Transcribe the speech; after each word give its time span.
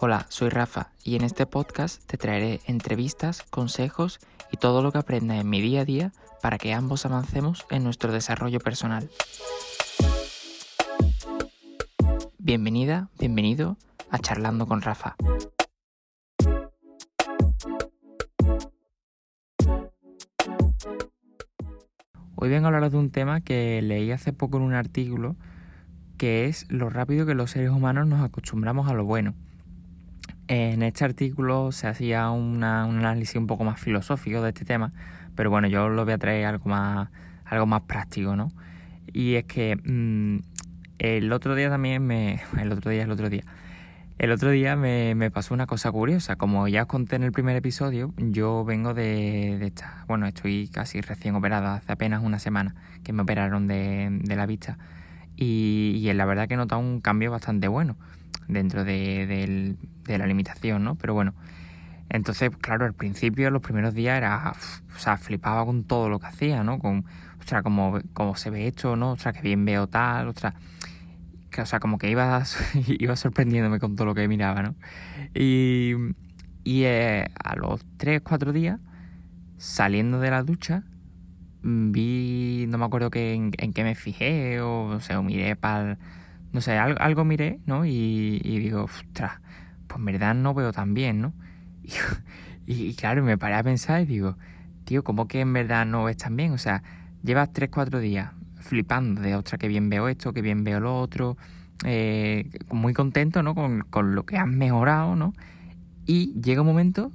Hola, 0.00 0.26
soy 0.28 0.48
Rafa 0.48 0.92
y 1.02 1.16
en 1.16 1.24
este 1.24 1.44
podcast 1.44 2.04
te 2.06 2.16
traeré 2.16 2.60
entrevistas, 2.66 3.42
consejos 3.42 4.20
y 4.52 4.56
todo 4.56 4.80
lo 4.80 4.92
que 4.92 4.98
aprenda 4.98 5.36
en 5.36 5.50
mi 5.50 5.60
día 5.60 5.80
a 5.80 5.84
día 5.84 6.12
para 6.40 6.56
que 6.56 6.72
ambos 6.72 7.04
avancemos 7.04 7.66
en 7.70 7.82
nuestro 7.82 8.12
desarrollo 8.12 8.60
personal. 8.60 9.10
Bienvenida, 12.38 13.08
bienvenido 13.18 13.76
a 14.08 14.18
Charlando 14.20 14.66
con 14.66 14.82
Rafa. 14.82 15.16
Hoy 22.36 22.48
vengo 22.48 22.66
a 22.66 22.68
hablar 22.68 22.88
de 22.88 22.96
un 22.96 23.10
tema 23.10 23.40
que 23.40 23.82
leí 23.82 24.12
hace 24.12 24.32
poco 24.32 24.58
en 24.58 24.62
un 24.62 24.74
artículo 24.74 25.34
que 26.18 26.46
es 26.46 26.66
lo 26.68 26.90
rápido 26.90 27.24
que 27.24 27.34
los 27.34 27.52
seres 27.52 27.70
humanos 27.70 28.06
nos 28.06 28.22
acostumbramos 28.22 28.90
a 28.90 28.92
lo 28.92 29.04
bueno. 29.04 29.34
En 30.48 30.82
este 30.82 31.04
artículo 31.04 31.72
se 31.72 31.86
hacía 31.86 32.30
un 32.30 32.64
análisis 32.64 33.36
un 33.36 33.46
poco 33.46 33.64
más 33.64 33.80
filosófico 33.80 34.42
de 34.42 34.48
este 34.48 34.64
tema, 34.64 34.92
pero 35.34 35.50
bueno, 35.50 35.68
yo 35.68 35.88
lo 35.88 36.04
voy 36.04 36.14
a 36.14 36.18
traer 36.18 36.46
algo 36.46 36.68
más, 36.70 37.08
algo 37.44 37.66
más 37.66 37.82
práctico, 37.82 38.34
¿no? 38.34 38.50
Y 39.12 39.34
es 39.34 39.44
que 39.44 39.76
mm, 39.76 40.38
el 40.98 41.32
otro 41.32 41.54
día 41.54 41.70
también 41.70 42.04
me... 42.04 42.40
El 42.60 42.72
otro 42.72 42.90
día, 42.90 43.04
el 43.04 43.10
otro 43.10 43.30
día. 43.30 43.44
El 44.18 44.32
otro 44.32 44.50
día 44.50 44.74
me, 44.74 45.14
me, 45.14 45.30
pasó 45.30 45.54
una 45.54 45.66
cosa 45.66 45.92
curiosa. 45.92 46.36
Como 46.36 46.66
ya 46.66 46.82
os 46.82 46.88
conté 46.88 47.16
en 47.16 47.22
el 47.22 47.30
primer 47.30 47.56
episodio, 47.56 48.12
yo 48.16 48.64
vengo 48.64 48.94
de, 48.94 49.58
de 49.60 49.66
esta... 49.66 50.04
Bueno, 50.08 50.26
estoy 50.26 50.68
casi 50.68 51.00
recién 51.00 51.36
operada, 51.36 51.76
hace 51.76 51.92
apenas 51.92 52.24
una 52.24 52.38
semana 52.40 52.74
que 53.04 53.12
me 53.12 53.22
operaron 53.22 53.68
de, 53.68 54.08
de 54.22 54.36
la 54.36 54.46
vista. 54.46 54.76
Y, 55.40 56.00
y 56.02 56.12
la 56.12 56.26
verdad 56.26 56.48
que 56.48 56.54
he 56.54 56.56
notado 56.56 56.80
un 56.80 57.00
cambio 57.00 57.30
bastante 57.30 57.68
bueno 57.68 57.96
dentro 58.48 58.84
de, 58.84 59.76
la 60.06 60.26
limitación, 60.26 60.82
¿no? 60.82 60.96
Pero 60.96 61.14
bueno, 61.14 61.34
entonces, 62.10 62.50
claro, 62.60 62.84
al 62.84 62.94
principio, 62.94 63.50
los 63.50 63.62
primeros 63.62 63.94
días 63.94 64.16
era, 64.16 64.52
o 64.96 64.98
sea, 64.98 65.16
flipaba 65.16 65.64
con 65.64 65.84
todo 65.84 66.08
lo 66.08 66.18
que 66.18 66.26
hacía, 66.26 66.64
¿no? 66.64 66.78
Con, 66.78 67.04
sea, 67.48 67.62
como, 67.62 67.98
como 68.12 68.36
se 68.36 68.50
ve 68.50 68.68
esto, 68.68 68.96
¿no? 68.96 69.12
O 69.12 69.16
sea, 69.16 69.32
que 69.32 69.40
bien 69.40 69.64
veo 69.64 69.86
tal, 69.86 70.34
sea, 70.36 70.54
Que, 71.50 71.62
o 71.62 71.66
sea, 71.66 71.80
como 71.80 71.98
que 71.98 72.10
iba, 72.10 72.42
iba 72.86 73.16
sorprendiéndome 73.16 73.80
con 73.80 73.96
todo 73.96 74.06
lo 74.06 74.14
que 74.14 74.28
miraba, 74.28 74.62
¿no? 74.62 74.74
Y, 75.34 75.94
y 76.64 76.84
eh, 76.84 77.26
a 77.42 77.56
los 77.56 77.84
3, 77.96 78.20
4 78.22 78.52
días, 78.52 78.78
saliendo 79.56 80.20
de 80.20 80.30
la 80.30 80.42
ducha, 80.42 80.84
vi, 81.92 82.66
no 82.68 82.78
me 82.78 82.84
acuerdo 82.84 83.10
que, 83.10 83.34
en, 83.34 83.50
qué 83.50 83.84
me 83.84 83.94
fijé, 83.94 84.60
o, 84.60 84.86
o 84.86 85.00
sea, 85.00 85.20
o 85.20 85.22
miré 85.22 85.56
para 85.56 85.98
no 86.52 86.60
sé, 86.60 86.76
algo, 86.78 87.24
miré, 87.24 87.60
¿no? 87.66 87.84
Y, 87.84 88.38
digo, 88.40 88.84
ostras, 88.84 89.40
pues 89.86 89.98
en 89.98 90.04
verdad 90.04 90.34
no 90.34 90.54
veo 90.54 90.72
tan 90.72 90.94
bien, 90.94 91.20
¿no? 91.20 91.32
Y, 92.70 92.92
claro, 92.94 93.22
me 93.22 93.38
paré 93.38 93.54
a 93.54 93.62
pensar 93.62 94.02
y 94.02 94.04
digo, 94.04 94.36
tío, 94.84 95.02
¿cómo 95.02 95.26
que 95.26 95.40
en 95.40 95.54
verdad 95.54 95.86
no 95.86 96.04
ves 96.04 96.18
tan 96.18 96.36
bien? 96.36 96.52
O 96.52 96.58
sea, 96.58 96.82
llevas 97.22 97.50
3, 97.50 97.70
4 97.72 97.98
días 97.98 98.32
flipando 98.56 99.22
de, 99.22 99.34
ostras, 99.34 99.58
que 99.58 99.68
bien 99.68 99.88
veo 99.88 100.06
esto, 100.06 100.34
que 100.34 100.42
bien 100.42 100.64
veo 100.64 100.80
lo 100.80 101.00
otro, 101.00 101.38
eh, 101.86 102.50
muy 102.70 102.92
contento, 102.92 103.42
¿no? 103.42 103.54
Con, 103.54 103.86
con, 103.88 104.14
lo 104.14 104.26
que 104.26 104.36
has 104.36 104.46
mejorado, 104.46 105.16
¿no? 105.16 105.32
Y 106.04 106.38
llega 106.42 106.60
un 106.60 106.66
momento 106.66 107.10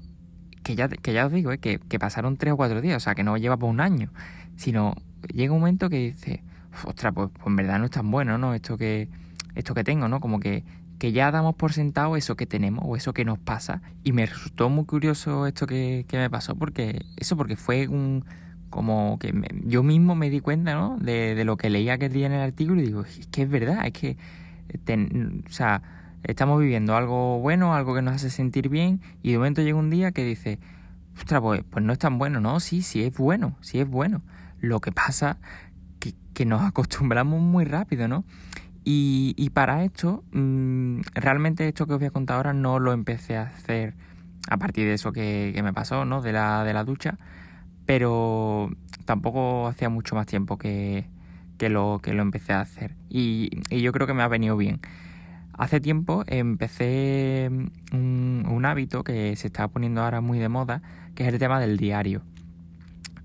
que 0.64 0.76
ya, 0.76 0.88
que 0.88 1.14
ya 1.14 1.26
os 1.26 1.32
digo, 1.32 1.52
¿eh? 1.52 1.58
que, 1.60 1.80
que 1.80 2.00
pasaron 2.00 2.38
3 2.38 2.54
o 2.54 2.58
4 2.58 2.82
días, 2.82 2.98
o 2.98 3.00
sea, 3.00 3.16
que 3.16 3.24
no 3.24 3.38
lleva 3.38 3.58
por 3.58 3.70
un 3.70 3.82
año, 3.82 4.12
sino 4.56 4.96
llega 5.28 5.54
un 5.54 5.60
momento 5.60 5.90
que 5.90 5.98
dice, 5.98 6.44
ostras, 6.86 7.14
pues, 7.14 7.30
pues 7.34 7.48
en 7.48 7.56
verdad 7.56 7.80
no 7.80 7.86
es 7.86 7.92
tan 7.92 8.10
bueno, 8.10 8.38
¿no? 8.38 8.54
Esto 8.54 8.78
que 8.78 9.10
esto 9.56 9.74
que 9.74 9.84
tengo, 9.84 10.08
¿no? 10.08 10.20
Como 10.20 10.40
que, 10.40 10.64
que 11.00 11.12
ya 11.12 11.32
damos 11.32 11.56
por 11.56 11.74
sentado 11.74 12.16
eso 12.16 12.36
que 12.36 12.46
tenemos 12.46 12.84
o 12.88 12.96
eso 12.96 13.14
que 13.14 13.26
nos 13.26 13.40
pasa. 13.40 13.82
Y 14.04 14.14
me 14.14 14.26
resultó 14.26 14.70
muy 14.70 14.86
curioso 14.86 15.48
esto 15.48 15.68
que, 15.68 16.06
me 16.12 16.30
pasó 16.30 16.56
porque 16.56 17.06
eso 17.18 17.38
porque 17.38 17.56
fue 17.56 17.88
un 17.88 18.26
como 18.70 19.20
que 19.20 19.32
yo 19.66 19.84
mismo 19.84 20.16
me 20.16 20.32
di 20.32 20.40
cuenta, 20.40 20.74
¿no? 20.74 20.98
De, 20.98 21.36
de, 21.36 21.46
lo 21.46 21.58
que 21.58 21.70
leía 21.70 21.94
aquel 21.94 22.12
día 22.12 22.26
en 22.26 22.32
el 22.32 22.42
artículo 22.42 22.82
y 22.82 22.86
digo, 22.86 23.02
es 23.02 23.28
que 23.28 23.44
es 23.44 23.50
verdad, 23.50 23.86
es 23.86 23.94
que, 23.94 24.18
o 25.46 25.50
sea, 25.50 25.84
estamos 26.24 26.60
viviendo 26.60 26.96
algo 26.96 27.40
bueno, 27.40 27.76
algo 27.76 27.96
que 27.96 28.02
nos 28.02 28.16
hace 28.16 28.30
sentir 28.30 28.70
bien 28.70 29.02
y 29.22 29.32
de 29.32 29.38
momento 29.38 29.62
llega 29.62 29.78
un 29.78 29.90
día 29.90 30.12
que 30.12 30.24
dice, 30.24 30.60
ostras, 31.18 31.42
pues, 31.42 31.64
pues 31.70 31.84
no 31.84 31.94
es 31.94 32.00
tan 32.00 32.18
bueno, 32.18 32.40
¿no? 32.40 32.60
Sí, 32.60 32.82
sí 32.82 33.04
es 33.04 33.16
bueno, 33.18 33.58
sí 33.62 33.80
es 33.80 33.88
bueno. 33.88 34.22
Lo 34.60 34.80
que 34.80 34.92
pasa 34.92 35.38
que, 36.00 36.14
que 36.34 36.46
nos 36.46 36.62
acostumbramos 36.62 37.42
muy 37.42 37.66
rápido, 37.66 38.08
¿no? 38.08 38.24
Y, 38.86 39.50
para 39.54 39.84
esto, 39.86 40.24
mm, 40.34 41.02
realmente 41.14 41.68
esto 41.68 41.88
que 41.88 41.94
os 41.94 42.00
voy 42.00 42.08
a 42.08 42.12
contar 42.12 42.38
ahora 42.38 42.54
no 42.54 42.80
lo 42.80 42.92
empecé 42.92 43.38
a 43.38 43.44
hacer 43.44 43.94
a 44.50 44.58
partir 44.58 44.86
de 44.86 44.94
eso 44.94 45.14
que, 45.14 45.58
me 45.64 45.74
pasó, 45.74 46.04
¿no? 46.06 46.22
De 46.22 46.34
la, 46.34 46.64
de 46.66 46.74
la 46.74 46.84
ducha, 46.84 47.18
pero 47.86 48.70
tampoco 49.06 49.68
hacía 49.68 49.90
mucho 49.90 50.16
más 50.16 50.26
tiempo 50.28 50.58
que, 50.58 51.06
lo, 51.60 52.00
que 52.04 52.14
lo 52.14 52.22
empecé 52.22 52.52
a 52.54 52.62
hacer. 52.62 52.96
Y, 53.10 53.52
yo 53.72 53.94
creo 53.94 54.06
que 54.06 54.14
me 54.14 54.24
ha 54.24 54.28
venido 54.28 54.58
bien. 54.58 54.82
Hace 55.58 55.80
tiempo 55.80 56.24
empecé 56.28 57.50
un, 57.92 58.46
un 58.50 58.66
hábito 58.66 59.04
que 59.04 59.36
se 59.36 59.48
está 59.48 59.68
poniendo 59.68 60.02
ahora 60.02 60.22
muy 60.22 60.40
de 60.40 60.50
moda, 60.50 60.82
que 61.16 61.24
es 61.24 61.34
el 61.34 61.40
tema 61.40 61.60
del 61.60 61.78
diario. 61.78 62.22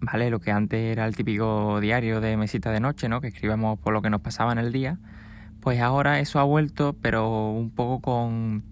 ¿Vale? 0.00 0.30
Lo 0.30 0.38
que 0.38 0.52
antes 0.52 0.80
era 0.92 1.06
el 1.06 1.16
típico 1.16 1.80
diario 1.80 2.20
de 2.20 2.36
mesita 2.36 2.70
de 2.70 2.80
noche, 2.80 3.08
¿no? 3.08 3.20
Que 3.20 3.28
escribíamos 3.28 3.78
por 3.80 3.92
lo 3.92 4.02
que 4.02 4.10
nos 4.10 4.20
pasaba 4.20 4.52
en 4.52 4.58
el 4.58 4.72
día 4.72 4.98
pues 5.60 5.80
ahora 5.80 6.20
eso 6.20 6.38
ha 6.38 6.44
vuelto, 6.44 6.96
pero 7.02 7.50
un 7.50 7.70
poco 7.70 8.00
con 8.00 8.62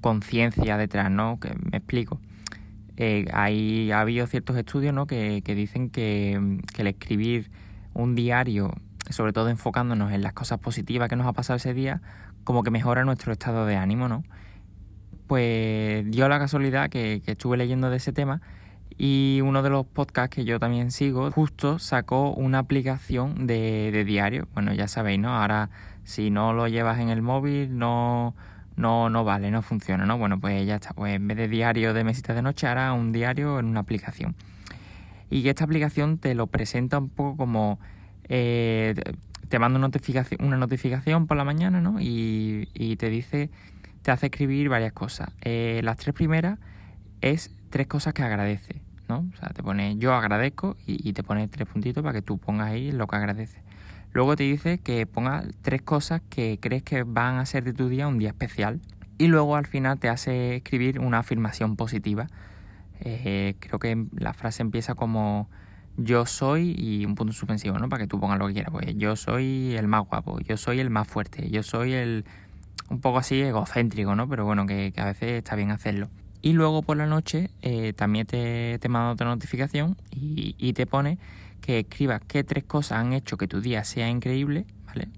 conciencia 0.00 0.76
detrás, 0.76 1.10
¿no? 1.10 1.38
Que 1.40 1.54
me 1.70 1.78
explico. 1.78 2.20
Eh, 2.96 3.26
hay, 3.32 3.90
ha 3.90 4.00
habido 4.00 4.26
ciertos 4.26 4.56
estudios 4.56 4.92
¿no? 4.94 5.06
que, 5.06 5.42
dicen 5.44 5.88
que, 5.90 6.60
el 6.76 6.86
escribir 6.86 7.50
un 7.94 8.14
diario, 8.14 8.72
sobre 9.10 9.32
todo 9.32 9.48
enfocándonos 9.48 10.12
en 10.12 10.22
las 10.22 10.34
cosas 10.34 10.58
positivas 10.58 11.08
que 11.08 11.16
nos 11.16 11.26
ha 11.26 11.32
pasado 11.32 11.56
ese 11.56 11.72
día, 11.74 12.02
como 12.44 12.62
que 12.62 12.70
mejora 12.70 13.04
nuestro 13.04 13.32
estado 13.32 13.66
de 13.66 13.76
ánimo, 13.76 14.08
¿no? 14.08 14.24
Pues 15.26 16.10
dio 16.10 16.28
la 16.28 16.38
casualidad 16.38 16.90
que, 16.90 17.22
estuve 17.26 17.56
leyendo 17.56 17.90
de 17.90 17.96
ese 17.96 18.12
tema 18.12 18.42
y 18.98 19.40
uno 19.42 19.62
de 19.62 19.70
los 19.70 19.86
podcasts 19.86 20.34
que 20.34 20.44
yo 20.44 20.58
también 20.58 20.90
sigo 20.90 21.30
justo 21.30 21.78
sacó 21.78 22.32
una 22.32 22.58
aplicación 22.58 23.46
de, 23.46 23.90
de 23.92 24.04
diario. 24.04 24.48
Bueno, 24.54 24.74
ya 24.74 24.88
sabéis, 24.88 25.18
¿no? 25.18 25.34
Ahora 25.34 25.70
si 26.04 26.30
no 26.30 26.52
lo 26.52 26.68
llevas 26.68 26.98
en 26.98 27.08
el 27.08 27.22
móvil 27.22 27.78
no, 27.78 28.34
no, 28.76 29.10
no 29.10 29.24
vale, 29.24 29.50
no 29.50 29.62
funciona, 29.62 30.06
¿no? 30.06 30.18
Bueno, 30.18 30.40
pues 30.40 30.66
ya 30.66 30.76
está, 30.76 30.92
pues 30.94 31.14
en 31.14 31.28
vez 31.28 31.36
de 31.36 31.48
diario 31.48 31.94
de 31.94 32.04
mesita 32.04 32.34
de 32.34 32.42
noche, 32.42 32.66
ahora 32.66 32.92
un 32.92 33.12
diario 33.12 33.58
en 33.58 33.66
una 33.66 33.80
aplicación. 33.80 34.34
Y 35.30 35.48
esta 35.48 35.64
aplicación 35.64 36.18
te 36.18 36.34
lo 36.34 36.46
presenta 36.46 36.98
un 36.98 37.08
poco 37.08 37.36
como... 37.36 37.78
Eh, 38.28 38.94
te 39.52 39.58
manda 39.58 39.78
una 39.78 39.88
notificación, 39.88 40.42
una 40.42 40.56
notificación 40.56 41.26
por 41.26 41.36
la 41.36 41.44
mañana, 41.44 41.82
¿no? 41.82 42.00
Y, 42.00 42.70
y 42.72 42.96
te 42.96 43.10
dice, 43.10 43.50
te 44.00 44.10
hace 44.10 44.28
escribir 44.28 44.70
varias 44.70 44.94
cosas. 44.94 45.28
Eh, 45.42 45.82
las 45.84 45.98
tres 45.98 46.14
primeras 46.14 46.58
es 47.20 47.54
tres 47.68 47.86
cosas 47.86 48.14
que 48.14 48.22
agradece, 48.22 48.80
¿no? 49.10 49.28
O 49.30 49.36
sea, 49.36 49.50
te 49.50 49.62
pone 49.62 49.98
yo 49.98 50.14
agradezco 50.14 50.78
y, 50.86 51.06
y 51.06 51.12
te 51.12 51.22
pone 51.22 51.48
tres 51.48 51.68
puntitos 51.68 52.02
para 52.02 52.14
que 52.14 52.22
tú 52.22 52.38
pongas 52.38 52.70
ahí 52.70 52.92
lo 52.92 53.06
que 53.06 53.16
agradeces. 53.16 53.60
Luego 54.14 54.36
te 54.36 54.44
dice 54.44 54.78
que 54.78 55.04
pongas 55.04 55.44
tres 55.60 55.82
cosas 55.82 56.22
que 56.30 56.58
crees 56.58 56.82
que 56.82 57.02
van 57.02 57.36
a 57.36 57.44
ser 57.44 57.62
de 57.62 57.74
tu 57.74 57.90
día 57.90 58.08
un 58.08 58.16
día 58.16 58.30
especial. 58.30 58.80
Y 59.18 59.26
luego 59.26 59.56
al 59.56 59.66
final 59.66 59.98
te 59.98 60.08
hace 60.08 60.56
escribir 60.56 60.98
una 60.98 61.18
afirmación 61.18 61.76
positiva. 61.76 62.28
Eh, 63.00 63.56
creo 63.58 63.78
que 63.78 64.06
la 64.12 64.32
frase 64.32 64.62
empieza 64.62 64.94
como 64.94 65.50
yo 65.96 66.26
soy 66.26 66.74
y 66.76 67.04
un 67.04 67.14
punto 67.14 67.32
suspensivo, 67.32 67.78
¿no? 67.78 67.88
Para 67.88 68.02
que 68.02 68.08
tú 68.08 68.18
pongas 68.18 68.38
lo 68.38 68.46
que 68.46 68.54
quieras. 68.54 68.72
Pues 68.72 68.96
yo 68.96 69.16
soy 69.16 69.74
el 69.76 69.88
más 69.88 70.06
guapo, 70.08 70.40
yo 70.40 70.56
soy 70.56 70.80
el 70.80 70.90
más 70.90 71.08
fuerte, 71.08 71.50
yo 71.50 71.62
soy 71.62 71.92
el 71.92 72.24
un 72.88 73.00
poco 73.00 73.18
así 73.18 73.40
egocéntrico, 73.40 74.14
¿no? 74.14 74.28
Pero 74.28 74.44
bueno, 74.44 74.66
que, 74.66 74.92
a 74.96 75.06
veces 75.06 75.32
está 75.32 75.56
bien 75.56 75.70
hacerlo. 75.70 76.08
Y 76.42 76.52
luego 76.52 76.82
por 76.82 76.96
la 76.96 77.06
noche 77.06 77.50
eh, 77.62 77.92
también 77.94 78.26
te, 78.26 78.78
te 78.80 78.88
manda 78.88 79.12
otra 79.12 79.26
notificación 79.28 79.96
y, 80.10 80.54
y 80.58 80.72
te 80.72 80.86
pone 80.86 81.18
que 81.60 81.80
escribas 81.80 82.20
qué 82.26 82.44
tres 82.44 82.64
cosas 82.64 82.98
han 82.98 83.12
hecho 83.12 83.36
que 83.36 83.46
tu 83.48 83.60
día 83.60 83.84
sea 83.84 84.08
increíble, 84.08 84.66
¿vale? 84.86 85.08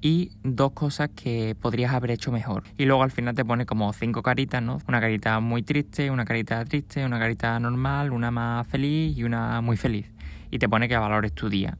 Y 0.00 0.32
dos 0.42 0.72
cosas 0.72 1.10
que 1.14 1.54
podrías 1.60 1.92
haber 1.92 2.10
hecho 2.10 2.32
mejor. 2.32 2.64
Y 2.76 2.86
luego 2.86 3.04
al 3.04 3.12
final 3.12 3.36
te 3.36 3.44
pone 3.44 3.66
como 3.66 3.92
cinco 3.92 4.22
caritas, 4.22 4.60
¿no? 4.60 4.78
Una 4.88 5.00
carita 5.00 5.38
muy 5.38 5.62
triste, 5.62 6.10
una 6.10 6.24
carita 6.24 6.64
triste, 6.64 7.04
una 7.04 7.20
carita 7.20 7.60
normal, 7.60 8.10
una 8.10 8.32
más 8.32 8.66
feliz 8.66 9.16
y 9.16 9.22
una 9.22 9.60
muy 9.60 9.76
feliz. 9.76 10.11
Y 10.52 10.60
te 10.60 10.68
pone 10.68 10.86
que 10.86 10.96
valores 10.96 11.32
tu 11.32 11.48
día, 11.48 11.76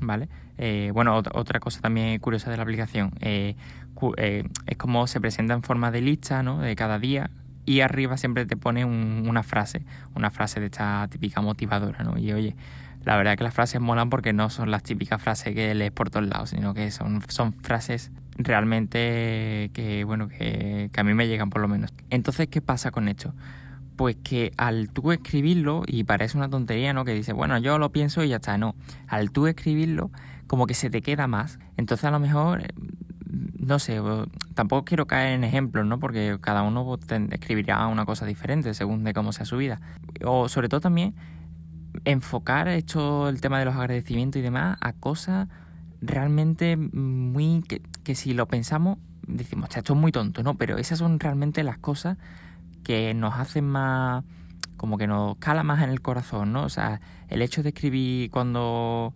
¿vale? 0.00 0.28
Eh, 0.56 0.90
bueno, 0.94 1.16
otra 1.16 1.60
cosa 1.60 1.80
también 1.80 2.18
curiosa 2.20 2.50
de 2.50 2.56
la 2.56 2.62
aplicación. 2.62 3.10
Eh, 3.20 3.56
eh, 4.16 4.44
es 4.66 4.76
como 4.76 5.06
se 5.06 5.20
presenta 5.20 5.52
en 5.54 5.62
forma 5.62 5.90
de 5.90 6.00
lista, 6.00 6.42
¿no? 6.42 6.60
De 6.60 6.76
cada 6.76 6.98
día. 6.98 7.30
Y 7.66 7.80
arriba 7.80 8.16
siempre 8.16 8.46
te 8.46 8.56
pone 8.56 8.84
una 8.84 9.42
frase, 9.42 9.84
una 10.14 10.30
frase 10.30 10.60
de 10.60 10.66
esta 10.66 11.08
típica 11.10 11.40
motivadora, 11.40 12.04
¿no? 12.04 12.16
Y 12.18 12.32
oye, 12.32 12.54
la 13.04 13.16
verdad 13.16 13.36
que 13.36 13.44
las 13.44 13.54
frases 13.54 13.80
molan 13.80 14.10
porque 14.10 14.32
no 14.32 14.48
son 14.48 14.70
las 14.70 14.82
típicas 14.82 15.20
frases 15.20 15.54
que 15.54 15.74
lees 15.74 15.90
por 15.90 16.10
todos 16.10 16.26
lados, 16.26 16.50
sino 16.50 16.72
que 16.72 16.90
son, 16.90 17.22
son 17.28 17.52
frases 17.52 18.12
realmente 18.36 19.70
que, 19.72 20.04
bueno, 20.04 20.28
que, 20.28 20.90
que 20.92 21.00
a 21.00 21.04
mí 21.04 21.14
me 21.14 21.26
llegan 21.26 21.50
por 21.50 21.62
lo 21.62 21.68
menos. 21.68 21.92
Entonces, 22.10 22.48
¿qué 22.48 22.60
pasa 22.60 22.90
con 22.90 23.08
esto? 23.08 23.34
Pues 23.96 24.16
que 24.16 24.52
al 24.56 24.90
tú 24.90 25.12
escribirlo, 25.12 25.82
y 25.86 26.04
parece 26.04 26.36
una 26.36 26.48
tontería, 26.48 26.92
¿no? 26.92 27.04
Que 27.04 27.14
dice, 27.14 27.32
bueno, 27.32 27.58
yo 27.58 27.78
lo 27.78 27.92
pienso 27.92 28.24
y 28.24 28.28
ya 28.28 28.36
está, 28.36 28.58
no. 28.58 28.74
Al 29.06 29.30
tú 29.30 29.46
escribirlo, 29.46 30.10
como 30.46 30.66
que 30.66 30.74
se 30.74 30.90
te 30.90 31.02
queda 31.02 31.26
más. 31.26 31.58
Entonces 31.76 32.04
a 32.04 32.10
lo 32.10 32.18
mejor, 32.18 32.62
no 33.58 33.78
sé, 33.78 34.00
tampoco 34.54 34.84
quiero 34.84 35.06
caer 35.06 35.34
en 35.34 35.44
ejemplos, 35.44 35.86
¿no? 35.86 35.98
Porque 35.98 36.38
cada 36.40 36.62
uno 36.62 36.98
escribirá 37.30 37.86
una 37.86 38.04
cosa 38.04 38.26
diferente 38.26 38.74
según 38.74 39.04
de 39.04 39.14
cómo 39.14 39.32
sea 39.32 39.46
su 39.46 39.56
vida. 39.56 39.80
O 40.24 40.48
sobre 40.48 40.68
todo 40.68 40.80
también 40.80 41.14
enfocar 42.04 42.68
esto, 42.68 43.28
el 43.28 43.40
tema 43.40 43.58
de 43.58 43.64
los 43.64 43.74
agradecimientos 43.74 44.40
y 44.40 44.42
demás, 44.42 44.76
a 44.80 44.92
cosas 44.92 45.48
realmente 46.00 46.76
muy. 46.76 47.62
que, 47.62 48.14
si 48.14 48.34
lo 48.34 48.46
pensamos, 48.46 48.98
decimos, 49.26 49.68
esto 49.74 49.94
es 49.94 49.98
muy 49.98 50.12
tonto, 50.12 50.42
¿no? 50.42 50.54
Pero 50.56 50.78
esas 50.78 50.98
son 50.98 51.18
realmente 51.20 51.62
las 51.62 51.78
cosas 51.78 52.18
que 52.84 53.14
nos 53.14 53.34
hacen 53.34 53.66
más. 53.66 54.24
como 54.76 54.98
que 54.98 55.06
nos 55.06 55.36
cala 55.38 55.62
más 55.62 55.82
en 55.82 55.90
el 55.90 56.00
corazón, 56.00 56.52
¿no? 56.52 56.64
O 56.64 56.68
sea, 56.68 57.00
el 57.28 57.42
hecho 57.42 57.62
de 57.62 57.70
escribir 57.70 58.30
cuando 58.30 59.14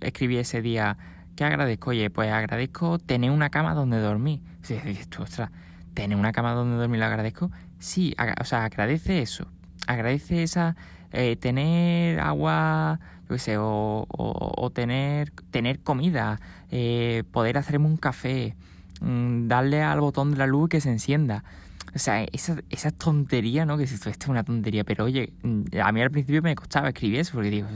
escribí 0.00 0.36
ese 0.36 0.60
día, 0.60 0.96
¿qué 1.36 1.44
agradezco? 1.44 1.90
Oye, 1.90 2.10
pues 2.10 2.30
agradezco 2.32 2.98
tener 2.98 3.30
una 3.30 3.50
cama 3.50 3.74
donde 3.74 3.98
dormir. 4.00 4.40
Sí, 4.62 4.78
ostras, 5.18 5.50
tener 5.94 6.18
una 6.18 6.32
cama 6.32 6.52
donde 6.52 6.76
dormir 6.76 7.00
lo 7.00 7.06
agradezco. 7.06 7.50
Sí, 7.78 8.14
o 8.40 8.44
sea, 8.44 8.64
agradece 8.64 9.22
eso. 9.22 9.46
Agradece 9.86 10.42
esa 10.42 10.76
eh, 11.16 11.36
tener 11.36 12.18
agua, 12.18 12.98
yo 13.30 13.38
sé, 13.38 13.56
o, 13.56 14.04
o, 14.08 14.70
tener, 14.70 15.30
tener 15.52 15.78
comida, 15.78 16.40
eh, 16.72 17.22
poder 17.30 17.56
hacerme 17.56 17.86
un 17.86 17.96
café, 17.96 18.56
mm, 19.00 19.46
darle 19.46 19.80
al 19.82 20.00
botón 20.00 20.32
de 20.32 20.38
la 20.38 20.48
luz 20.48 20.68
que 20.68 20.80
se 20.80 20.90
encienda. 20.90 21.44
O 21.94 21.98
sea, 21.98 22.24
esa, 22.24 22.56
esa 22.70 22.90
tontería, 22.90 23.64
¿no? 23.64 23.78
Que 23.78 23.86
si 23.86 23.94
esto 23.94 24.10
es 24.10 24.18
una 24.28 24.44
tontería, 24.44 24.84
pero 24.84 25.04
oye, 25.04 25.32
mm, 25.42 25.78
a 25.82 25.92
mí 25.92 26.02
al 26.02 26.10
principio 26.10 26.42
me 26.42 26.54
costaba 26.54 26.88
escribir 26.88 27.20
eso, 27.20 27.34
porque 27.34 27.50
digo, 27.50 27.68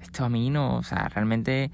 esto 0.00 0.24
a 0.24 0.28
mí 0.28 0.50
no, 0.50 0.76
o 0.76 0.82
sea, 0.82 1.08
realmente 1.08 1.70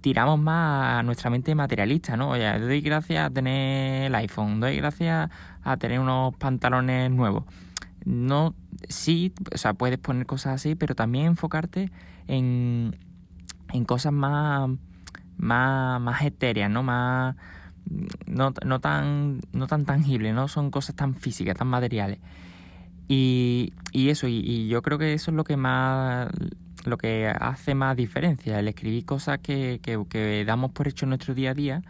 tiramos 0.00 0.38
más 0.38 1.00
a 1.00 1.02
nuestra 1.02 1.30
mente 1.30 1.54
materialista, 1.54 2.16
¿no? 2.16 2.30
Oye, 2.30 2.58
doy 2.58 2.80
gracias 2.80 3.26
a 3.26 3.30
tener 3.30 4.04
el 4.06 4.14
iPhone, 4.14 4.60
doy 4.60 4.76
gracias 4.76 5.30
a 5.62 5.76
tener 5.76 5.98
unos 5.98 6.34
pantalones 6.36 7.10
nuevos 7.10 7.44
no, 8.06 8.54
sí, 8.88 9.34
o 9.52 9.58
sea, 9.58 9.74
puedes 9.74 9.98
poner 9.98 10.26
cosas 10.26 10.54
así, 10.54 10.76
pero 10.76 10.94
también 10.94 11.26
enfocarte 11.26 11.90
en, 12.28 12.96
en 13.72 13.84
cosas 13.84 14.12
más, 14.12 14.70
más, 15.36 16.00
más 16.00 16.22
etéreas, 16.22 16.70
¿no? 16.70 16.84
Más, 16.84 17.34
no, 18.26 18.52
no, 18.64 18.80
tan, 18.80 19.40
no 19.52 19.66
tan 19.66 19.84
tangibles, 19.84 20.34
no 20.34 20.48
son 20.48 20.70
cosas 20.70 20.96
tan 20.96 21.14
físicas, 21.14 21.56
tan 21.56 21.68
materiales. 21.68 22.18
Y, 23.08 23.72
y 23.92 24.10
eso, 24.10 24.26
y, 24.28 24.68
yo 24.68 24.82
creo 24.82 24.98
que 24.98 25.14
eso 25.14 25.30
es 25.30 25.36
lo 25.36 25.44
que 25.44 25.56
más 25.56 26.28
lo 26.84 26.98
que 26.98 27.26
hace 27.26 27.74
más 27.74 27.96
diferencia, 27.96 28.60
el 28.60 28.68
escribir 28.68 29.04
cosas 29.04 29.40
que, 29.40 29.80
que, 29.82 30.00
que 30.08 30.44
damos 30.44 30.70
por 30.70 30.86
hecho 30.86 31.04
en 31.04 31.10
nuestro 31.10 31.34
día 31.34 31.50
a 31.50 31.54
día 31.54 31.82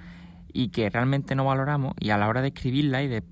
y 0.55 0.69
que 0.69 0.89
realmente 0.89 1.35
no 1.35 1.45
valoramos 1.45 1.93
y 2.01 2.11
a 2.11 2.17
la 2.17 2.29
hora 2.29 2.41
de 2.41 2.49
escribirla 2.49 3.03
y 3.03 3.09
de 3.09 3.23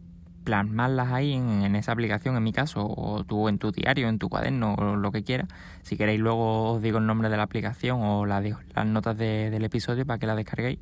plasmarlas 0.45 1.11
ahí 1.11 1.33
en, 1.33 1.75
esa 1.75 1.93
aplicación, 1.93 2.37
en 2.37 2.43
mi 2.43 2.53
caso, 2.53 2.87
o 2.87 3.25
tú 3.25 3.49
en 3.49 3.59
tu 3.59 3.73
diario, 3.73 4.09
en 4.09 4.19
tu 4.19 4.29
cuaderno, 4.29 4.75
o 4.75 4.97
lo 4.97 5.11
que 5.11 5.25
quieras. 5.25 5.49
Si 5.83 5.97
queréis, 5.97 6.21
luego 6.21 6.73
os 6.73 6.83
digo 6.83 6.99
el 6.99 7.07
nombre 7.07 7.31
de 7.31 7.37
la 7.37 7.43
aplicación 7.43 8.01
o 8.03 8.27
la 8.27 8.41
dejo 8.41 8.61
las 8.75 8.87
notas 8.87 9.17
del 9.17 9.65
episodio 9.65 10.07
para 10.07 10.19
que 10.19 10.27
la 10.27 10.37
descarguéis. 10.37 10.79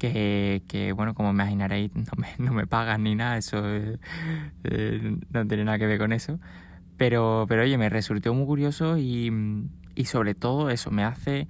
Que, 0.00 0.92
bueno, 0.96 1.14
como 1.14 1.30
imaginaréis, 1.30 1.92
no 1.94 2.12
me, 2.16 2.28
no 2.38 2.52
me 2.52 2.66
pagan 2.66 3.04
ni 3.04 3.14
nada, 3.14 3.36
eso 3.36 3.62
eh, 3.64 3.98
eh, 4.64 5.16
no 5.30 5.46
tiene 5.46 5.64
nada 5.64 5.78
que 5.78 5.86
ver 5.86 5.98
con 5.98 6.12
eso. 6.12 6.40
Pero, 6.96 7.46
pero 7.48 7.62
oye, 7.62 7.78
me 7.78 7.88
resultó 7.88 8.34
muy 8.34 8.46
curioso 8.46 8.98
y, 8.98 9.32
y 9.94 10.04
sobre 10.06 10.34
todo 10.34 10.70
eso 10.70 10.90
me 10.90 11.04
hace 11.04 11.48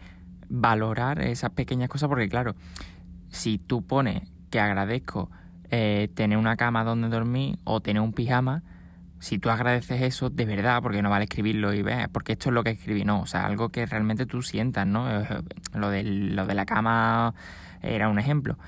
valorar 0.48 1.20
esas 1.22 1.50
pequeñas 1.50 1.88
cosas 1.88 2.08
porque 2.08 2.28
claro, 2.28 2.54
si 3.28 3.58
tú 3.58 3.82
pones 3.82 4.22
que 4.50 4.60
agradezco 4.60 5.30
eh, 5.70 6.08
tener 6.14 6.36
una 6.36 6.56
cama 6.56 6.84
donde 6.84 7.08
dormir 7.08 7.58
o 7.64 7.80
tener 7.80 8.02
un 8.02 8.12
pijama, 8.12 8.62
si 9.20 9.38
tú 9.38 9.50
agradeces 9.50 10.02
eso 10.02 10.30
de 10.30 10.44
verdad, 10.46 10.82
porque 10.82 11.02
no 11.02 11.10
vale 11.10 11.24
escribirlo 11.24 11.72
y 11.72 11.82
ver, 11.82 12.08
porque 12.10 12.32
esto 12.32 12.48
es 12.48 12.54
lo 12.54 12.64
que 12.64 12.70
escribí, 12.70 13.04
no, 13.04 13.20
o 13.20 13.26
sea, 13.26 13.46
algo 13.46 13.68
que 13.68 13.86
realmente 13.86 14.26
tú 14.26 14.42
sientas, 14.42 14.86
¿no? 14.86 15.06
Lo 15.74 15.90
de, 15.90 16.02
lo 16.02 16.46
de 16.46 16.54
la 16.54 16.66
cama 16.66 17.34
era 17.82 18.08
un 18.08 18.18
ejemplo. 18.18 18.58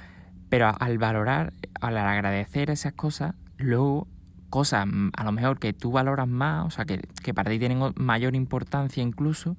Pero 0.49 0.73
al 0.79 0.99
valorar, 0.99 1.53
al 1.81 1.97
agradecer 1.97 2.71
esas 2.71 2.93
cosas, 2.93 3.35
luego 3.59 4.07
cosas 4.51 4.87
a 5.17 5.25
lo 5.25 5.33
mejor 5.33 5.59
que 5.59 5.73
tú 5.73 5.93
valoras 5.93 6.29
más, 6.29 6.67
o 6.67 6.71
sea, 6.71 6.85
que, 6.85 7.01
que 7.23 7.33
para 7.33 7.51
ti 7.51 7.59
tienen 7.59 7.81
mayor 7.97 8.37
importancia 8.37 9.03
incluso, 9.03 9.57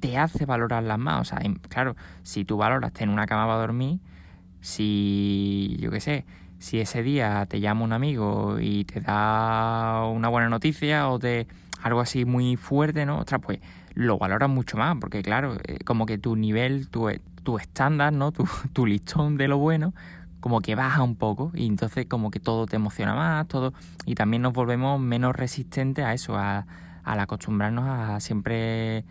te 0.00 0.18
hace 0.18 0.44
valorarlas 0.44 0.98
más. 0.98 1.20
O 1.20 1.24
sea, 1.24 1.40
claro, 1.68 1.96
si 2.22 2.44
tú 2.44 2.58
valoras 2.58 2.92
tener 2.92 3.12
una 3.12 3.26
cama 3.26 3.46
para 3.46 3.60
dormir, 3.60 4.00
si, 4.60 5.76
yo 5.80 5.90
qué 5.90 6.00
sé, 6.00 6.26
si 6.58 6.80
ese 6.80 7.02
día 7.02 7.46
te 7.46 7.60
llama 7.60 7.84
un 7.84 7.92
amigo 7.92 8.58
y 8.60 8.84
te 8.84 9.00
da 9.00 10.04
una 10.06 10.28
buena 10.28 10.48
noticia 10.48 11.08
o 11.08 11.18
de 11.18 11.46
algo 11.82 12.00
así 12.00 12.24
muy 12.24 12.56
fuerte, 12.56 13.06
¿no? 13.06 13.18
Ostras, 13.18 13.40
pues 13.42 13.60
lo 13.94 14.18
valoras 14.18 14.48
mucho 14.48 14.76
más, 14.76 14.96
porque 15.00 15.22
claro, 15.22 15.56
eh, 15.64 15.78
como 15.84 16.06
que 16.06 16.18
tu 16.18 16.36
nivel, 16.36 16.88
tu, 16.88 17.08
tu 17.42 17.58
estándar, 17.58 18.12
¿no? 18.12 18.32
Tu, 18.32 18.44
tu 18.72 18.86
listón 18.86 19.36
de 19.36 19.48
lo 19.48 19.58
bueno, 19.58 19.94
como 20.40 20.60
que 20.60 20.74
baja 20.74 21.02
un 21.02 21.16
poco 21.16 21.52
y 21.54 21.66
entonces 21.66 22.06
como 22.06 22.30
que 22.30 22.40
todo 22.40 22.66
te 22.66 22.76
emociona 22.76 23.14
más, 23.14 23.46
todo, 23.48 23.72
y 24.06 24.14
también 24.14 24.42
nos 24.42 24.52
volvemos 24.52 25.00
menos 25.00 25.36
resistentes 25.36 26.04
a 26.04 26.12
eso, 26.14 26.36
a, 26.36 26.66
al 27.04 27.20
acostumbrarnos 27.20 27.84
a 27.86 28.20
siempre 28.20 29.04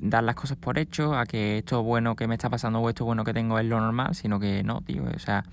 dar 0.00 0.24
las 0.24 0.34
cosas 0.34 0.56
por 0.56 0.78
hecho, 0.78 1.14
a 1.16 1.26
que 1.26 1.58
esto 1.58 1.82
bueno 1.82 2.16
que 2.16 2.26
me 2.26 2.34
está 2.34 2.50
pasando 2.50 2.80
o 2.80 2.88
esto 2.88 3.04
bueno 3.04 3.24
que 3.24 3.32
tengo 3.32 3.58
es 3.58 3.66
lo 3.66 3.80
normal, 3.80 4.14
sino 4.14 4.38
que 4.40 4.62
no, 4.62 4.80
tío, 4.82 5.04
o 5.04 5.18
sea, 5.18 5.44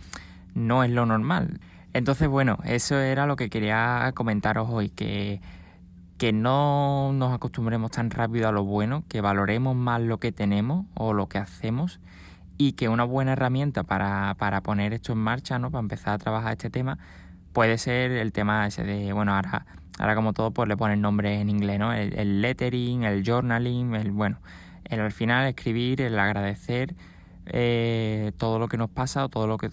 no 0.53 0.83
es 0.83 0.91
lo 0.91 1.05
normal. 1.05 1.59
Entonces, 1.93 2.27
bueno, 2.27 2.57
eso 2.63 2.97
era 2.97 3.25
lo 3.25 3.35
que 3.35 3.49
quería 3.49 4.11
comentaros 4.15 4.69
hoy, 4.69 4.89
que, 4.89 5.41
que 6.21 6.33
no 6.33 7.13
nos 7.13 7.33
acostumbremos 7.33 7.89
tan 7.89 8.11
rápido 8.11 8.47
a 8.47 8.51
lo 8.51 8.63
bueno, 8.63 9.03
que 9.09 9.21
valoremos 9.21 9.75
más 9.75 9.99
lo 10.01 10.19
que 10.19 10.31
tenemos 10.31 10.85
o 10.93 11.13
lo 11.13 11.27
que 11.27 11.39
hacemos 11.39 11.99
y 12.59 12.73
que 12.73 12.89
una 12.89 13.05
buena 13.05 13.33
herramienta 13.33 13.81
para, 13.81 14.35
para 14.37 14.61
poner 14.61 14.93
esto 14.93 15.13
en 15.13 15.17
marcha, 15.17 15.57
¿no? 15.57 15.71
para 15.71 15.79
empezar 15.79 16.13
a 16.13 16.17
trabajar 16.19 16.51
este 16.51 16.69
tema, 16.69 16.99
puede 17.53 17.79
ser 17.79 18.11
el 18.11 18.33
tema 18.33 18.67
ese 18.67 18.83
de, 18.83 19.13
bueno, 19.13 19.33
ahora, 19.33 19.65
ahora 19.97 20.13
como 20.13 20.33
todo, 20.33 20.51
pues 20.51 20.69
le 20.69 20.77
ponen 20.77 21.01
nombre 21.01 21.41
en 21.41 21.49
inglés, 21.49 21.79
¿no? 21.79 21.91
El, 21.91 22.13
el 22.13 22.39
lettering, 22.39 23.01
el 23.01 23.23
journaling, 23.25 23.95
el, 23.95 24.11
bueno, 24.11 24.37
el 24.85 24.99
al 24.99 25.11
final 25.11 25.47
escribir, 25.47 26.01
el 26.01 26.19
agradecer 26.19 26.93
eh, 27.53 28.31
todo 28.37 28.59
lo 28.59 28.69
que 28.69 28.77
nos 28.77 28.89
pasa 28.89 29.25
o 29.25 29.29
todo 29.29 29.45
lo 29.45 29.57
que 29.57 29.69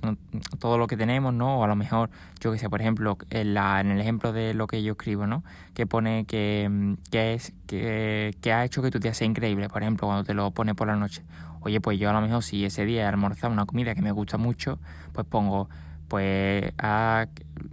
todo 0.59 0.79
lo 0.79 0.89
que 0.89 0.97
tenemos, 0.97 1.33
¿no? 1.33 1.61
O 1.61 1.65
a 1.65 1.69
lo 1.69 1.77
mejor, 1.77 2.11
yo 2.41 2.51
que 2.51 2.59
sé, 2.59 2.69
por 2.69 2.81
ejemplo, 2.81 3.17
en, 3.31 3.55
la, 3.55 3.81
en 3.81 3.93
el 3.93 4.01
ejemplo 4.01 4.33
de 4.33 4.53
lo 4.53 4.67
que 4.67 4.83
yo 4.83 4.93
escribo, 4.93 5.29
¿no? 5.29 5.45
Que 5.75 5.87
pone 5.87 6.25
que, 6.25 6.97
que 7.13 7.35
es 7.35 7.53
que, 7.69 8.53
ha 8.53 8.65
hecho 8.65 8.83
que 8.83 8.91
tu 8.91 8.99
día 8.99 9.15
sea 9.15 9.29
increíble, 9.29 9.69
por 9.69 9.83
ejemplo, 9.83 10.09
cuando 10.09 10.25
te 10.25 10.35
lo 10.35 10.51
pone 10.51 10.75
por 10.75 10.89
la 10.89 10.97
noche. 10.97 11.23
Oye, 11.61 11.81
pues 11.81 12.01
yo 12.01 12.11
a 12.11 12.13
lo 12.13 12.21
mejor 12.21 12.43
si 12.43 12.65
ese 12.65 12.85
día 12.85 13.03
he 13.03 13.07
almorzado 13.07 13.53
una 13.53 13.65
comida 13.65 13.95
que 13.95 14.03
me 14.03 14.11
gusta 14.11 14.39
mucho, 14.39 14.81
pues 15.13 15.25
pongo, 15.27 15.69
pues 16.09 16.73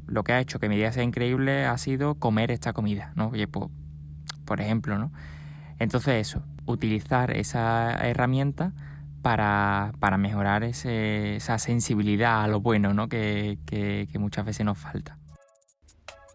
lo 0.05 0.23
que 0.23 0.33
ha 0.33 0.39
hecho 0.39 0.59
que 0.59 0.69
mi 0.69 0.75
día 0.75 0.91
sea 0.91 1.01
increíble 1.01 1.65
ha 1.65 1.77
sido 1.79 2.13
comer 2.15 2.51
esta 2.51 2.73
comida, 2.73 3.11
¿no? 3.15 3.29
Oye, 3.29 3.47
pues, 3.47 3.71
por 4.45 4.61
ejemplo, 4.61 4.99
¿no? 4.99 5.11
Entonces 5.79 6.27
eso, 6.27 6.43
utilizar 6.67 7.31
esa 7.31 7.91
herramienta 8.07 8.71
para, 9.25 9.91
para 9.99 10.19
mejorar 10.19 10.63
esa 10.63 11.57
sensibilidad 11.57 12.43
a 12.43 12.47
lo 12.47 12.61
bueno 12.61 12.93
¿no? 12.93 13.09
que, 13.09 13.57
que, 13.65 14.07
que 14.11 14.19
muchas 14.19 14.45
veces 14.45 14.67
nos 14.67 14.77
falta. 14.77 15.17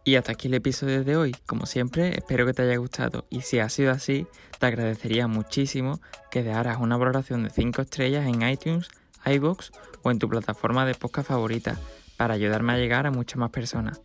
Y 0.03 0.17
hasta 0.17 0.33
aquí 0.33 0.49
el 0.49 0.55
episodio 0.55 1.05
de 1.05 1.17
hoy. 1.17 1.37
Como 1.47 1.67
siempre, 1.67 2.19
espero 2.19 2.47
que 2.47 2.53
te 2.53 2.63
haya 2.63 2.77
gustado 2.79 3.27
y 3.31 3.43
si 3.43 3.61
ha 3.61 3.69
sido 3.69 3.93
así, 3.93 4.27
te 4.59 4.67
agradecería 4.67 5.29
muchísimo 5.29 6.01
que 6.33 6.43
dejaras 6.43 6.79
una 6.81 6.97
valoración 6.97 7.45
de 7.45 7.51
5 7.51 7.81
estrellas 7.81 8.27
en 8.27 8.43
iTunes, 8.43 8.89
iBox 9.25 9.71
o 10.03 10.11
en 10.11 10.19
tu 10.19 10.29
plataforma 10.29 10.85
de 10.85 10.97
podcast 10.97 11.29
favorita 11.29 11.77
para 12.17 12.35
ayudarme 12.35 12.73
a 12.73 12.79
llegar 12.79 13.07
a 13.07 13.13
muchas 13.13 13.39
más 13.39 13.51
personas. 13.51 14.03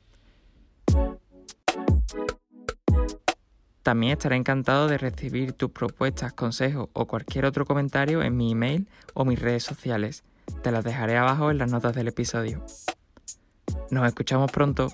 También 3.86 4.14
estaré 4.14 4.36
encantado 4.36 4.88
de 4.88 4.98
recibir 4.98 5.54
tus 5.54 5.70
propuestas, 5.70 6.34
consejos 6.34 6.90
o 6.94 7.06
cualquier 7.06 7.46
otro 7.46 7.68
comentario 7.68 8.24
en 8.24 8.36
mi 8.36 8.52
email 8.52 8.88
o 9.14 9.26
mis 9.26 9.40
redes 9.40 9.62
sociales. 9.62 10.24
Te 10.64 10.72
las 10.72 10.84
dejaré 10.84 11.18
abajo 11.18 11.52
en 11.52 11.60
las 11.60 11.70
notas 11.70 11.94
del 11.94 12.08
episodio. 12.08 12.66
Nos 13.92 14.08
escuchamos 14.08 14.52
pronto. 14.52 14.88